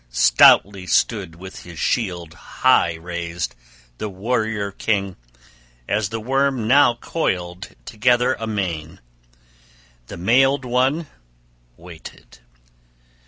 [0.09, 3.53] Stoutly stood with his shield high raised
[3.99, 5.15] the warrior king,
[5.87, 8.99] as the worm now coiled together amain:
[10.07, 11.05] the mailed one
[11.77, 12.39] waited.